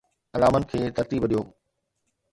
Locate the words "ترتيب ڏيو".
1.01-1.41